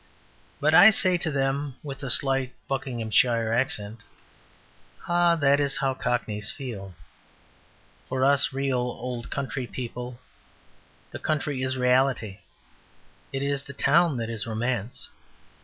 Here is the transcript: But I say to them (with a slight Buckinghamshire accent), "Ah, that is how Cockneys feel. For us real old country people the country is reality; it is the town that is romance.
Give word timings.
But 0.59 0.73
I 0.73 0.89
say 0.89 1.15
to 1.19 1.29
them 1.29 1.75
(with 1.83 2.01
a 2.01 2.09
slight 2.09 2.55
Buckinghamshire 2.67 3.53
accent), 3.53 3.99
"Ah, 5.07 5.35
that 5.35 5.59
is 5.59 5.77
how 5.77 5.93
Cockneys 5.93 6.49
feel. 6.49 6.95
For 8.09 8.25
us 8.25 8.51
real 8.51 8.79
old 8.79 9.29
country 9.29 9.67
people 9.67 10.19
the 11.11 11.19
country 11.19 11.61
is 11.61 11.77
reality; 11.77 12.39
it 13.31 13.43
is 13.43 13.61
the 13.61 13.73
town 13.73 14.17
that 14.17 14.31
is 14.31 14.47
romance. 14.47 15.07